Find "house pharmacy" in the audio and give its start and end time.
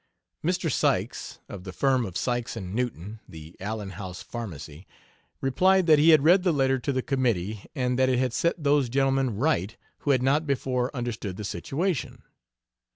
3.91-4.87